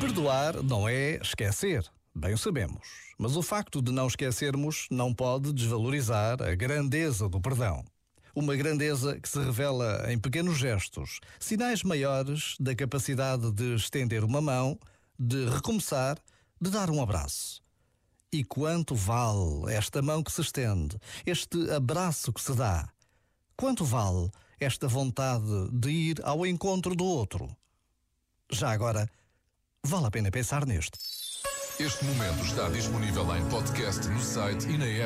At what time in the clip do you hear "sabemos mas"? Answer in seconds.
2.38-3.36